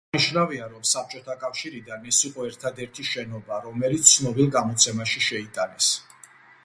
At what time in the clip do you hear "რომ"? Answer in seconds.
0.69-0.85